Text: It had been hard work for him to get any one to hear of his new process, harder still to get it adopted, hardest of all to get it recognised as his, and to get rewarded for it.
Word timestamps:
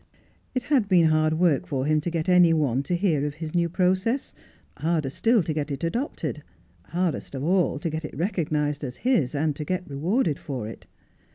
It 0.55 0.63
had 0.63 0.87
been 0.89 1.05
hard 1.05 1.33
work 1.35 1.67
for 1.67 1.85
him 1.85 2.01
to 2.01 2.09
get 2.09 2.27
any 2.27 2.53
one 2.53 2.81
to 2.89 2.95
hear 2.95 3.23
of 3.23 3.35
his 3.35 3.53
new 3.53 3.69
process, 3.69 4.33
harder 4.77 5.11
still 5.11 5.43
to 5.43 5.53
get 5.53 5.69
it 5.69 5.83
adopted, 5.83 6.41
hardest 6.85 7.35
of 7.35 7.43
all 7.43 7.77
to 7.77 7.87
get 7.91 8.03
it 8.03 8.17
recognised 8.17 8.83
as 8.83 8.95
his, 9.05 9.35
and 9.35 9.55
to 9.55 9.63
get 9.63 9.87
rewarded 9.87 10.39
for 10.39 10.67
it. 10.67 10.87